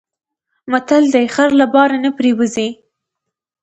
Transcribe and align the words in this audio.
متل 0.71 1.03
دی: 1.13 1.25
خر 1.35 1.49
له 1.59 1.65
بار 1.73 1.89
نه 2.03 2.09
پرېوځي. 2.17 2.69